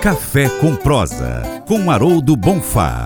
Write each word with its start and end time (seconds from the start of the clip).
Café 0.00 0.48
com 0.48 0.74
Prosa, 0.74 1.42
com 1.66 1.90
Haroldo 1.90 2.34
Bonfá. 2.34 3.04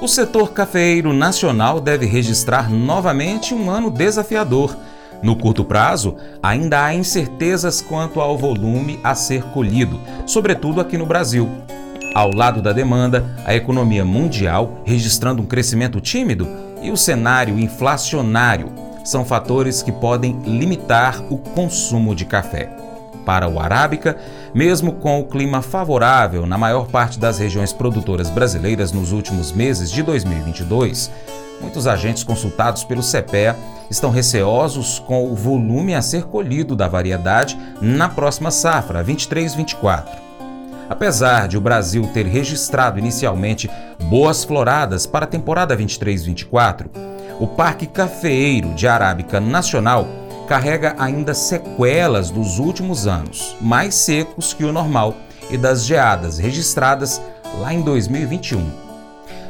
O 0.00 0.08
setor 0.08 0.50
cafeeiro 0.52 1.12
nacional 1.12 1.78
deve 1.78 2.06
registrar 2.06 2.70
novamente 2.70 3.52
um 3.52 3.70
ano 3.70 3.90
desafiador. 3.90 4.74
No 5.22 5.36
curto 5.36 5.62
prazo, 5.62 6.16
ainda 6.42 6.82
há 6.82 6.94
incertezas 6.94 7.82
quanto 7.82 8.18
ao 8.18 8.38
volume 8.38 8.98
a 9.04 9.14
ser 9.14 9.42
colhido, 9.42 10.00
sobretudo 10.24 10.80
aqui 10.80 10.96
no 10.96 11.04
Brasil. 11.04 11.46
Ao 12.14 12.30
lado 12.34 12.62
da 12.62 12.72
demanda, 12.72 13.26
a 13.44 13.54
economia 13.54 14.06
mundial 14.06 14.80
registrando 14.86 15.42
um 15.42 15.46
crescimento 15.46 16.00
tímido 16.00 16.48
e 16.80 16.90
o 16.90 16.96
cenário 16.96 17.58
inflacionário 17.58 18.83
são 19.04 19.24
fatores 19.24 19.82
que 19.82 19.92
podem 19.92 20.40
limitar 20.44 21.22
o 21.30 21.36
consumo 21.36 22.14
de 22.14 22.24
café. 22.24 22.70
Para 23.24 23.48
o 23.48 23.60
Arábica, 23.60 24.16
mesmo 24.54 24.94
com 24.94 25.20
o 25.20 25.26
clima 25.26 25.62
favorável 25.62 26.46
na 26.46 26.58
maior 26.58 26.88
parte 26.88 27.18
das 27.18 27.38
regiões 27.38 27.72
produtoras 27.72 28.28
brasileiras 28.28 28.92
nos 28.92 29.12
últimos 29.12 29.52
meses 29.52 29.90
de 29.90 30.02
2022, 30.02 31.10
muitos 31.60 31.86
agentes 31.86 32.24
consultados 32.24 32.84
pelo 32.84 33.02
CPEA 33.02 33.56
estão 33.90 34.10
receosos 34.10 34.98
com 34.98 35.30
o 35.30 35.34
volume 35.34 35.94
a 35.94 36.02
ser 36.02 36.24
colhido 36.24 36.74
da 36.74 36.88
variedade 36.88 37.58
na 37.80 38.08
próxima 38.08 38.50
safra, 38.50 39.04
23-24. 39.04 40.24
Apesar 40.88 41.48
de 41.48 41.56
o 41.56 41.60
Brasil 41.60 42.08
ter 42.12 42.26
registrado 42.26 42.98
inicialmente 42.98 43.70
boas 44.02 44.44
floradas 44.44 45.06
para 45.06 45.24
a 45.24 45.28
temporada 45.28 45.76
23-24, 45.76 47.13
o 47.38 47.46
Parque 47.46 47.86
Cafeeiro 47.86 48.74
de 48.74 48.86
Arábica 48.86 49.40
Nacional 49.40 50.06
carrega 50.46 50.94
ainda 50.98 51.34
sequelas 51.34 52.30
dos 52.30 52.58
últimos 52.58 53.06
anos, 53.06 53.56
mais 53.60 53.94
secos 53.94 54.52
que 54.52 54.64
o 54.64 54.72
normal, 54.72 55.14
e 55.50 55.56
das 55.56 55.84
geadas 55.84 56.38
registradas 56.38 57.20
lá 57.60 57.72
em 57.72 57.82
2021. 57.82 58.64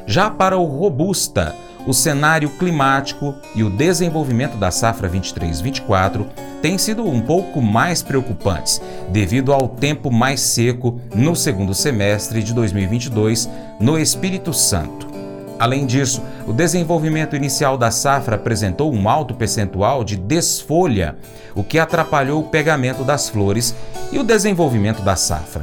Já 0.06 0.30
para 0.30 0.56
o 0.56 0.64
Robusta, 0.64 1.54
o 1.86 1.92
cenário 1.92 2.48
climático 2.50 3.34
e 3.54 3.62
o 3.62 3.70
desenvolvimento 3.70 4.56
da 4.56 4.70
safra 4.70 5.08
23-24 5.08 6.26
têm 6.62 6.78
sido 6.78 7.06
um 7.06 7.20
pouco 7.20 7.60
mais 7.60 8.02
preocupantes, 8.02 8.80
devido 9.10 9.52
ao 9.52 9.68
tempo 9.68 10.10
mais 10.10 10.40
seco 10.40 10.98
no 11.14 11.36
segundo 11.36 11.74
semestre 11.74 12.42
de 12.42 12.54
2022 12.54 13.48
no 13.78 13.98
Espírito 13.98 14.52
Santo. 14.52 15.13
Além 15.58 15.86
disso, 15.86 16.22
o 16.46 16.52
desenvolvimento 16.52 17.36
inicial 17.36 17.76
da 17.76 17.90
safra 17.90 18.36
apresentou 18.36 18.92
um 18.92 19.08
alto 19.08 19.34
percentual 19.34 20.02
de 20.02 20.16
desfolha, 20.16 21.16
o 21.54 21.62
que 21.62 21.78
atrapalhou 21.78 22.40
o 22.40 22.48
pegamento 22.48 23.04
das 23.04 23.28
flores 23.28 23.74
e 24.10 24.18
o 24.18 24.24
desenvolvimento 24.24 25.02
da 25.02 25.14
safra. 25.14 25.62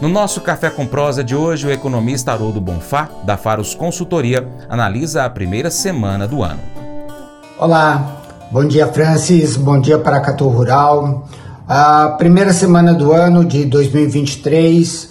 No 0.00 0.08
nosso 0.08 0.40
Café 0.40 0.70
com 0.70 0.86
Prosa 0.86 1.22
de 1.22 1.36
hoje, 1.36 1.66
o 1.66 1.70
economista 1.70 2.32
Haroldo 2.32 2.58
Bonfá, 2.58 3.10
da 3.22 3.36
Faros 3.36 3.74
Consultoria, 3.74 4.48
analisa 4.66 5.24
a 5.24 5.30
primeira 5.30 5.70
semana 5.70 6.26
do 6.26 6.42
ano. 6.42 6.60
Olá, 7.58 8.22
bom 8.50 8.66
dia 8.66 8.86
Francis, 8.86 9.58
bom 9.58 9.78
dia 9.78 9.98
para 9.98 10.20
Catu 10.20 10.48
Rural. 10.48 11.28
A 11.68 12.16
primeira 12.16 12.54
semana 12.54 12.94
do 12.94 13.12
ano 13.12 13.44
de 13.44 13.66
2023, 13.66 15.09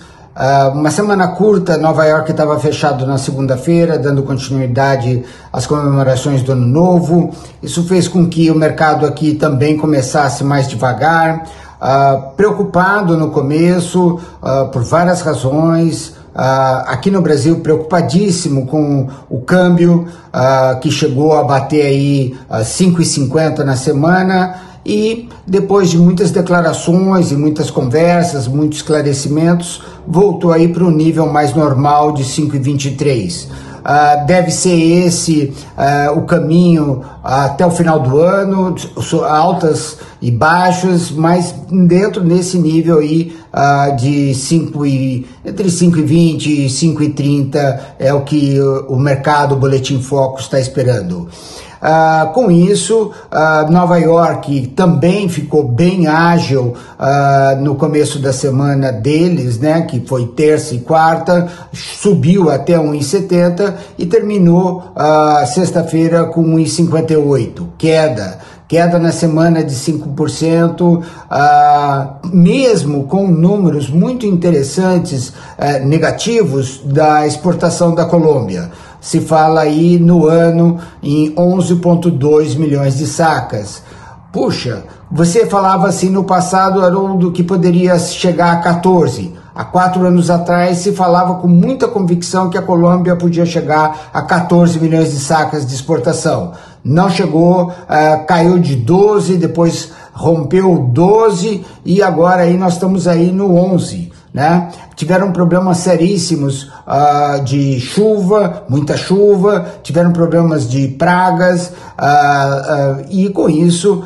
uma 0.74 0.90
semana 0.90 1.28
curta, 1.28 1.76
Nova 1.76 2.06
York 2.06 2.32
estava 2.32 2.58
fechado 2.58 3.06
na 3.06 3.18
segunda-feira, 3.18 4.00
dando 4.00 4.24
continuidade 4.24 5.26
às 5.52 5.68
comemorações 5.68 6.42
do 6.42 6.54
Ano 6.54 6.66
Novo. 6.66 7.32
Isso 7.62 7.84
fez 7.84 8.08
com 8.08 8.26
que 8.26 8.50
o 8.50 8.56
mercado 8.56 9.06
aqui 9.06 9.36
também 9.36 9.76
começasse 9.76 10.44
mais 10.44 10.68
devagar. 10.70 11.44
Uh, 11.82 12.36
preocupado 12.38 13.18
no 13.18 13.32
começo 13.32 14.20
uh, 14.42 14.70
por 14.72 14.82
várias 14.82 15.22
razões. 15.22 16.16
Uh, 16.36 16.86
aqui 16.88 17.10
no 17.10 17.22
Brasil, 17.22 17.60
preocupadíssimo 17.60 18.66
com 18.68 19.08
o 19.30 19.42
câmbio 19.42 20.08
que 20.82 20.92
chegou 20.92 21.34
a 21.34 21.44
bater 21.44 21.86
aí 21.86 22.38
uh, 22.50 22.58
5,50 22.58 23.60
na 23.60 23.76
semana 23.76 24.62
e 24.86 25.28
depois 25.46 25.90
de 25.90 25.98
muitas 25.98 26.32
declarações 26.32 27.32
e 27.32 27.36
muitas 27.36 27.70
conversas, 27.70 28.48
muitos 28.48 28.80
esclarecimentos, 28.80 29.82
voltou 30.08 30.52
aí 30.52 30.68
para 30.68 30.84
o 30.84 30.92
nível 30.92 31.28
mais 31.28 31.54
normal 31.54 32.14
de 32.14 32.24
5,23. 32.24 33.48
Uh, 33.80 34.26
deve 34.26 34.52
ser 34.52 34.76
esse 34.76 35.54
uh, 35.78 36.18
o 36.18 36.24
caminho 36.24 37.04
até 37.24 37.66
o 37.66 37.72
final 37.72 38.00
do 38.00 38.20
ano, 38.20 38.76
altas 39.28 39.98
e 40.22 40.30
baixas, 40.30 41.12
mas 41.12 41.54
dentro 41.70 42.22
desse 42.22 42.58
nível 42.58 43.00
aí 43.00 43.36
uh, 43.54 43.96
de 43.96 44.34
5 44.34 44.86
e, 44.86 45.28
entre 45.46 45.70
5,20 45.70 46.46
e 46.48 46.66
5,30 46.68 47.80
é 47.98 48.14
o 48.14 48.22
que 48.22 48.60
o, 48.60 48.94
o 48.94 49.00
mercado, 49.00 49.54
o 49.54 49.58
Boletim 49.58 50.02
Foco 50.02 50.40
está 50.40 50.60
esperando. 50.60 51.30
Uh, 51.82 52.34
com 52.34 52.52
isso, 52.52 53.12
uh, 53.32 53.72
Nova 53.72 53.98
York 53.98 54.68
também 54.76 55.30
ficou 55.30 55.64
bem 55.64 56.08
ágil 56.08 56.74
uh, 57.00 57.62
no 57.62 57.76
começo 57.76 58.20
da 58.20 58.34
semana 58.34 58.92
deles, 58.92 59.58
né, 59.60 59.84
que 59.84 60.02
foi 60.02 60.28
terça 60.28 60.76
e 60.76 60.80
quarta, 60.80 61.48
subiu 61.72 62.50
até 62.50 62.78
1,70 62.78 63.74
e 63.98 64.06
terminou 64.06 64.94
sexta-feira 65.54 66.26
com 66.26 66.44
1,58, 66.44 67.66
queda. 67.78 68.40
Queda 68.70 69.00
na 69.00 69.12
semana 69.12 69.64
de 69.64 69.74
5%, 69.74 71.04
ah, 71.28 72.18
mesmo 72.32 73.06
com 73.06 73.28
números 73.28 73.90
muito 73.90 74.28
interessantes 74.28 75.34
eh, 75.58 75.80
negativos 75.80 76.80
da 76.86 77.26
exportação 77.26 77.96
da 77.96 78.06
Colômbia 78.06 78.70
se 79.02 79.20
fala 79.22 79.62
aí 79.62 79.98
no 79.98 80.28
ano 80.28 80.78
em 81.02 81.34
11,2 81.36 82.58
milhões 82.58 82.98
de 82.98 83.08
sacas. 83.08 83.82
Puxa, 84.32 84.84
você 85.12 85.46
falava 85.48 85.88
assim 85.88 86.10
no 86.10 86.24
passado, 86.24 86.84
Haroldo, 86.84 87.32
que 87.32 87.44
poderia 87.44 87.98
chegar 87.98 88.52
a 88.54 88.58
14. 88.58 89.34
Há 89.56 89.66
quatro 89.66 90.06
anos 90.06 90.30
atrás 90.30 90.78
se 90.78 90.92
falava 90.92 91.36
com 91.36 91.48
muita 91.48 91.88
convicção 91.88 92.50
que 92.50 92.58
a 92.58 92.62
Colômbia 92.62 93.16
podia 93.16 93.46
chegar 93.46 94.10
a 94.14 94.22
14 94.22 94.80
milhões 94.80 95.12
de 95.12 95.20
sacas 95.20 95.66
de 95.66 95.74
exportação. 95.74 96.54
Não 96.84 97.10
chegou, 97.10 97.70
uh, 97.70 98.26
caiu 98.26 98.60
de 98.60 98.76
12, 98.76 99.38
depois 99.38 99.92
rompeu 100.14 100.78
12 100.78 101.66
e 101.84 102.02
agora 102.02 102.44
aí 102.44 102.56
nós 102.56 102.74
estamos 102.74 103.08
aí 103.08 103.32
no 103.32 103.56
11 103.56 104.09
né? 104.34 104.70
Tiveram 104.96 105.32
problemas 105.32 105.78
seríssimos 105.78 106.64
uh, 106.64 107.44
de 107.44 107.80
chuva, 107.80 108.64
muita 108.70 108.96
chuva, 108.96 109.66
tiveram 109.82 110.12
problemas 110.12 110.70
de 110.70 110.88
pragas 110.90 111.68
uh, 111.68 113.02
uh, 113.02 113.06
e 113.10 113.30
com 113.30 113.50
isso 113.50 114.04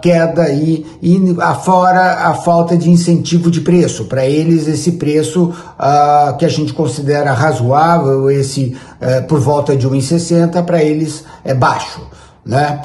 queda 0.00 0.42
aí 0.42 0.86
e 1.00 1.36
afora 1.40 2.28
a 2.28 2.34
falta 2.34 2.76
de 2.76 2.90
incentivo 2.90 3.50
de 3.50 3.60
preço. 3.60 4.06
Para 4.06 4.26
eles 4.26 4.66
esse 4.66 4.92
preço 4.92 5.52
que 6.38 6.44
a 6.44 6.48
gente 6.48 6.72
considera 6.72 7.32
razoável, 7.32 8.30
esse 8.30 8.76
eh, 9.00 9.20
por 9.20 9.38
volta 9.38 9.76
de 9.76 9.88
1,60 9.88 10.64
para 10.64 10.82
eles 10.82 11.24
é 11.44 11.54
baixo. 11.54 12.00
Né? 12.44 12.82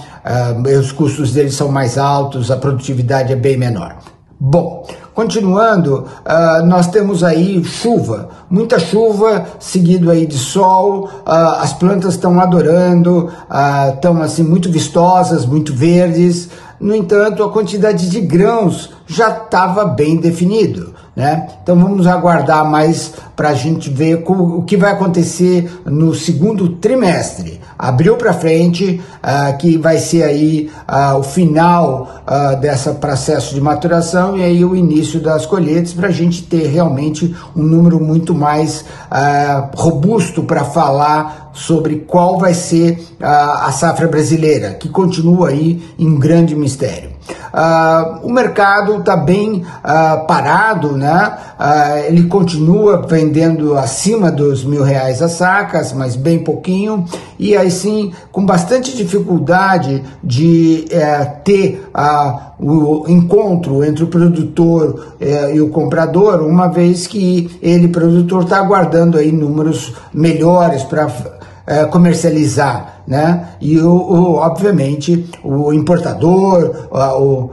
os 0.80 0.92
custos 0.92 1.34
deles 1.34 1.54
são 1.54 1.70
mais 1.70 1.98
altos, 1.98 2.50
a 2.50 2.56
produtividade 2.56 3.34
é 3.34 3.36
bem 3.36 3.58
menor. 3.58 3.98
Bom, 4.42 4.88
continuando, 5.14 6.06
uh, 6.06 6.66
nós 6.66 6.88
temos 6.88 7.26
aí 7.26 7.62
chuva, 7.62 8.30
muita 8.50 8.80
chuva, 8.80 9.46
seguido 9.60 10.10
aí 10.10 10.26
de 10.26 10.38
sol, 10.38 11.10
uh, 11.28 11.60
as 11.60 11.74
plantas 11.74 12.14
estão 12.14 12.40
adorando, 12.40 13.30
estão 13.94 14.16
uh, 14.16 14.22
assim 14.22 14.44
muito 14.44 14.72
vistosas, 14.72 15.46
muito 15.46 15.74
verdes. 15.74 16.48
No 16.80 16.96
entanto, 16.96 17.44
a 17.44 17.52
quantidade 17.52 18.10
de 18.10 18.22
grãos 18.22 18.92
já 19.06 19.30
estava 19.30 19.84
bem 19.84 20.16
definido. 20.16 20.94
Né? 21.20 21.50
Então 21.62 21.78
vamos 21.78 22.08
aguardar 22.08 22.64
mais 22.64 23.12
para 23.36 23.50
a 23.50 23.54
gente 23.54 23.90
ver 23.90 24.24
como, 24.24 24.60
o 24.60 24.64
que 24.64 24.78
vai 24.78 24.94
acontecer 24.94 25.70
no 25.84 26.16
segundo 26.16 26.70
trimestre. 26.78 27.60
Abriu 27.78 28.16
para 28.16 28.32
frente, 28.32 29.02
uh, 29.22 29.58
que 29.58 29.78
vai 29.78 29.98
ser 29.98 30.24
aí 30.24 30.72
uh, 30.88 31.18
o 31.18 31.24
final 31.24 32.24
uh, 32.26 32.56
desse 32.62 32.90
processo 32.92 33.54
de 33.54 33.60
maturação 33.60 34.38
e 34.38 34.44
aí 34.46 34.64
o 34.64 34.74
início 34.74 35.20
das 35.20 35.46
colheitas 35.46 35.92
para 35.92 36.08
a 36.08 36.12
gente 36.12 36.42
ter 36.44 36.68
realmente 36.68 37.36
um 37.54 37.64
número 37.64 38.00
muito 38.00 38.34
mais 38.34 38.86
robusto 39.76 40.44
para 40.44 40.64
falar 40.64 41.52
sobre 41.52 41.98
qual 42.08 42.40
vai 42.40 42.54
ser 42.54 43.04
a 43.20 43.70
safra 43.74 44.08
brasileira, 44.08 44.76
que 44.76 44.88
continua 44.88 45.50
aí 45.50 45.84
em 46.00 46.18
grande 46.18 46.56
mistério. 46.56 47.19
Uh, 47.54 48.26
o 48.26 48.32
mercado 48.32 48.98
está 48.98 49.16
bem 49.16 49.64
uh, 49.64 50.26
parado, 50.26 50.98
né? 50.98 51.38
Uh, 51.60 52.06
ele 52.08 52.24
continua 52.24 53.06
vendendo 53.08 53.78
acima 53.78 54.32
dos 54.32 54.64
mil 54.64 54.84
reais 54.84 55.22
as 55.22 55.34
sacas, 55.34 55.94
mas 55.94 56.16
bem 56.16 56.40
pouquinho, 56.40 57.06
e 57.38 57.56
aí 57.56 57.72
sim 57.72 58.12
com 58.32 58.46
bastante 58.46 58.96
dificuldade 58.96 60.04
de 60.24 60.86
eh, 60.92 61.26
ter 61.44 61.90
o 62.60 63.06
encontro 63.08 63.84
entre 63.84 64.04
o 64.04 64.08
produtor 64.08 65.16
eh, 65.20 65.56
e 65.56 65.62
o 65.62 65.70
comprador, 65.70 66.42
uma 66.42 66.68
vez 66.68 67.08
que 67.08 67.58
ele, 67.62 67.88
produtor, 67.88 68.44
está 68.44 68.58
aguardando 68.58 69.18
aí 69.18 69.32
números 69.32 69.94
melhores 70.14 70.84
para 70.84 71.08
é, 71.70 71.86
comercializar, 71.86 72.99
né? 73.10 73.48
E 73.60 73.80
o, 73.80 73.92
o, 73.92 74.36
obviamente 74.36 75.28
o 75.44 75.74
importador, 75.74 76.88
o, 76.92 77.50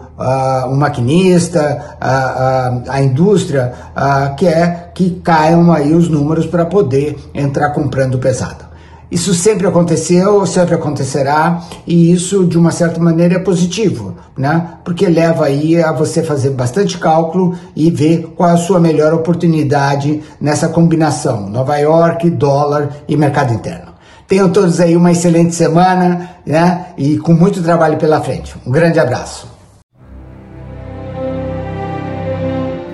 o 0.68 0.76
maquinista, 0.76 1.96
a, 1.98 2.10
a, 2.10 2.82
a 2.88 3.02
indústria 3.02 3.72
a, 3.96 4.28
quer 4.30 4.92
que 4.94 5.18
caiam 5.24 5.72
aí 5.72 5.94
os 5.94 6.10
números 6.10 6.44
para 6.44 6.66
poder 6.66 7.16
entrar 7.34 7.70
comprando 7.70 8.18
pesado. 8.18 8.66
Isso 9.10 9.32
sempre 9.32 9.66
aconteceu, 9.66 10.44
sempre 10.46 10.74
acontecerá, 10.74 11.62
e 11.86 12.12
isso 12.12 12.44
de 12.44 12.58
uma 12.58 12.72
certa 12.72 13.00
maneira 13.00 13.36
é 13.36 13.38
positivo, 13.38 14.14
né? 14.36 14.74
Porque 14.84 15.06
leva 15.06 15.46
aí 15.46 15.80
a 15.80 15.92
você 15.92 16.24
fazer 16.24 16.50
bastante 16.50 16.98
cálculo 16.98 17.54
e 17.74 17.88
ver 17.88 18.34
qual 18.36 18.50
é 18.50 18.54
a 18.54 18.58
sua 18.58 18.80
melhor 18.80 19.14
oportunidade 19.14 20.22
nessa 20.40 20.68
combinação 20.68 21.48
Nova 21.48 21.78
York, 21.78 22.28
dólar 22.30 22.90
e 23.08 23.16
mercado 23.16 23.54
interno. 23.54 23.85
Tenham 24.26 24.50
todos 24.50 24.80
aí 24.80 24.96
uma 24.96 25.12
excelente 25.12 25.54
semana 25.54 26.30
né? 26.44 26.86
e 26.96 27.16
com 27.18 27.32
muito 27.32 27.62
trabalho 27.62 27.96
pela 27.96 28.20
frente. 28.20 28.54
Um 28.66 28.70
grande 28.70 28.98
abraço. 28.98 29.56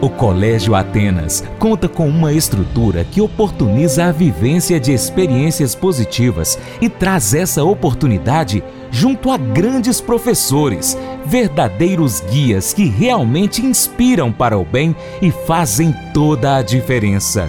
O 0.03 0.11
Colégio 0.11 0.75
Atenas 0.75 1.45
conta 1.61 1.89
com 1.89 2.09
uma 2.09 2.33
estrutura 2.33 3.05
que 3.05 3.21
oportuniza 3.21 4.07
a 4.07 4.11
vivência 4.11 4.81
de 4.81 4.93
experiências 4.93 5.77
positivas 5.77 6.59
e 6.81 6.89
traz 6.89 7.33
essa 7.35 7.63
oportunidade 7.63 8.65
junto 8.91 9.31
a 9.31 9.37
grandes 9.37 10.01
professores, 10.01 10.99
verdadeiros 11.25 12.21
guias 12.21 12.75
que 12.75 12.85
realmente 12.87 13.65
inspiram 13.65 14.33
para 14.33 14.59
o 14.59 14.65
bem 14.65 14.95
e 15.23 15.31
fazem 15.31 15.95
toda 16.13 16.57
a 16.57 16.63
diferença. 16.63 17.49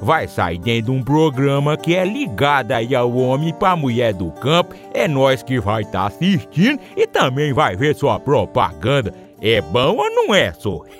vai 0.00 0.26
sair 0.26 0.58
dentro 0.58 0.92
de 0.92 0.98
um 0.98 1.02
programa 1.02 1.76
que 1.76 1.94
é 1.94 2.04
ligado 2.04 2.72
aí 2.72 2.94
ao 2.94 3.12
homem 3.14 3.52
para 3.52 3.76
mulher 3.76 4.14
do 4.14 4.30
campo. 4.32 4.74
É 4.94 5.06
nós 5.06 5.42
que 5.42 5.60
vai 5.60 5.82
estar 5.82 6.00
tá 6.00 6.06
assistindo 6.06 6.80
e 6.96 7.06
também 7.06 7.52
vai 7.52 7.76
ver 7.76 7.94
sua 7.94 8.18
propaganda. 8.18 9.12
É 9.40 9.60
bom 9.60 9.96
ou 9.96 10.10
não 10.10 10.34
é, 10.34 10.52
só? 10.52 10.80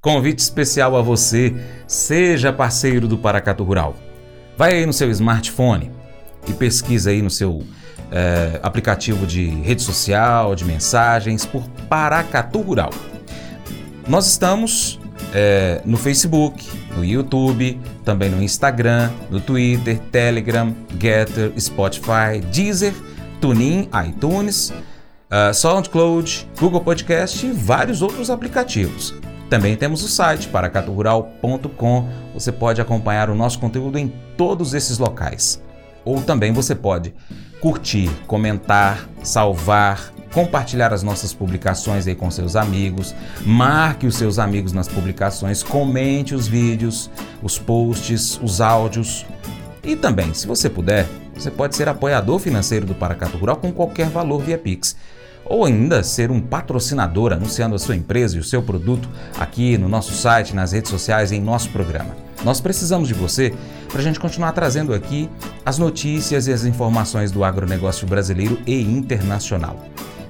Convite 0.00 0.38
especial 0.38 0.96
a 0.96 1.02
você, 1.02 1.54
seja 1.86 2.52
parceiro 2.52 3.08
do 3.08 3.18
Paracatu 3.18 3.64
Rural. 3.64 3.96
Vai 4.56 4.74
aí 4.74 4.86
no 4.86 4.92
seu 4.92 5.10
smartphone 5.10 5.90
e 6.48 6.52
pesquisa 6.52 7.10
aí 7.10 7.20
no 7.20 7.30
seu 7.30 7.64
é, 8.12 8.60
aplicativo 8.62 9.26
de 9.26 9.46
rede 9.46 9.82
social, 9.82 10.54
de 10.54 10.64
mensagens, 10.64 11.44
por 11.44 11.68
Paracatu 11.88 12.60
Rural. 12.60 12.90
Nós 14.08 14.28
estamos 14.28 15.00
é, 15.38 15.82
no 15.84 15.98
Facebook, 15.98 16.66
no 16.96 17.04
YouTube, 17.04 17.78
também 18.02 18.30
no 18.30 18.42
Instagram, 18.42 19.10
no 19.30 19.38
Twitter, 19.38 19.98
Telegram, 20.10 20.74
Getter, 20.98 21.52
Spotify, 21.60 22.40
Deezer, 22.50 22.94
TuneIn, 23.38 23.86
iTunes, 24.08 24.70
uh, 24.70 25.52
SoundCloud, 25.52 26.48
Google 26.58 26.80
Podcast 26.80 27.44
e 27.44 27.50
vários 27.50 28.00
outros 28.00 28.30
aplicativos. 28.30 29.14
Também 29.50 29.76
temos 29.76 30.02
o 30.02 30.08
site 30.08 30.48
paracaturural.com. 30.48 32.08
Você 32.32 32.50
pode 32.50 32.80
acompanhar 32.80 33.28
o 33.28 33.34
nosso 33.34 33.58
conteúdo 33.58 33.98
em 33.98 34.10
todos 34.38 34.72
esses 34.72 34.96
locais. 34.96 35.62
Ou 36.02 36.22
também 36.22 36.50
você 36.50 36.74
pode 36.74 37.14
curtir, 37.60 38.08
comentar, 38.26 39.06
salvar, 39.22 40.14
compartilhar 40.32 40.92
as 40.92 41.02
nossas 41.02 41.32
publicações 41.32 42.06
aí 42.06 42.14
com 42.14 42.30
seus 42.30 42.56
amigos, 42.56 43.14
marque 43.44 44.06
os 44.06 44.16
seus 44.16 44.38
amigos 44.38 44.72
nas 44.72 44.88
publicações, 44.88 45.62
comente 45.62 46.34
os 46.34 46.46
vídeos, 46.46 47.10
os 47.42 47.58
posts, 47.58 48.40
os 48.42 48.60
áudios. 48.60 49.26
E 49.82 49.96
também, 49.96 50.34
se 50.34 50.46
você 50.46 50.68
puder, 50.68 51.06
você 51.34 51.50
pode 51.50 51.76
ser 51.76 51.88
apoiador 51.88 52.38
financeiro 52.38 52.86
do 52.86 52.94
Paracatu 52.94 53.36
Rural 53.36 53.56
com 53.56 53.72
qualquer 53.72 54.08
valor 54.08 54.42
via 54.42 54.58
Pix 54.58 54.96
ou 55.48 55.64
ainda 55.64 56.02
ser 56.02 56.30
um 56.30 56.40
patrocinador 56.40 57.32
anunciando 57.32 57.74
a 57.74 57.78
sua 57.78 57.96
empresa 57.96 58.36
e 58.36 58.40
o 58.40 58.44
seu 58.44 58.62
produto 58.62 59.08
aqui 59.38 59.78
no 59.78 59.88
nosso 59.88 60.12
site, 60.12 60.54
nas 60.54 60.72
redes 60.72 60.90
sociais, 60.90 61.32
em 61.32 61.40
nosso 61.40 61.70
programa. 61.70 62.16
Nós 62.44 62.60
precisamos 62.60 63.08
de 63.08 63.14
você 63.14 63.54
para 63.88 64.00
a 64.00 64.04
gente 64.04 64.20
continuar 64.20 64.52
trazendo 64.52 64.92
aqui 64.92 65.28
as 65.64 65.78
notícias 65.78 66.46
e 66.46 66.52
as 66.52 66.64
informações 66.64 67.30
do 67.30 67.44
agronegócio 67.44 68.06
brasileiro 68.06 68.58
e 68.66 68.82
internacional. 68.82 69.80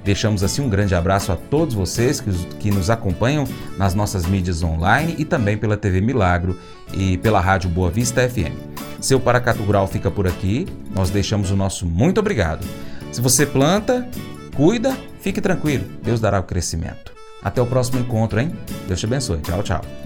Deixamos 0.06 0.44
assim 0.44 0.62
um 0.62 0.68
grande 0.68 0.94
abraço 0.94 1.32
a 1.32 1.36
todos 1.36 1.74
vocês 1.74 2.20
que, 2.20 2.30
que 2.60 2.70
nos 2.70 2.90
acompanham 2.90 3.44
nas 3.76 3.92
nossas 3.92 4.24
mídias 4.24 4.62
online 4.62 5.16
e 5.18 5.24
também 5.24 5.58
pela 5.58 5.76
TV 5.76 6.00
Milagro 6.00 6.56
e 6.94 7.18
pela 7.18 7.40
Rádio 7.40 7.68
Boa 7.68 7.90
Vista 7.90 8.26
FM. 8.28 8.54
Seu 9.00 9.18
Paracato 9.18 9.64
Rural 9.64 9.88
fica 9.88 10.08
por 10.08 10.28
aqui, 10.28 10.64
nós 10.94 11.10
deixamos 11.10 11.50
o 11.50 11.56
nosso 11.56 11.84
muito 11.84 12.20
obrigado. 12.20 12.64
Se 13.10 13.20
você 13.20 13.44
planta, 13.44 14.08
Cuida, 14.54 14.96
fique 15.20 15.40
tranquilo, 15.40 15.84
Deus 16.04 16.20
dará 16.20 16.38
o 16.38 16.44
crescimento. 16.44 17.12
Até 17.42 17.60
o 17.60 17.66
próximo 17.66 17.98
encontro, 17.98 18.38
hein? 18.38 18.52
Deus 18.86 19.00
te 19.00 19.06
abençoe. 19.06 19.40
Tchau, 19.40 19.62
tchau. 19.64 20.05